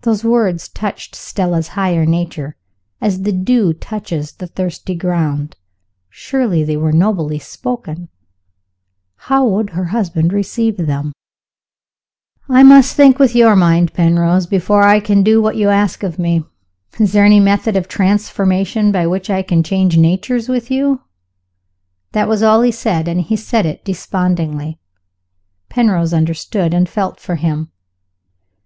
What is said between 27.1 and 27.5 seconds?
for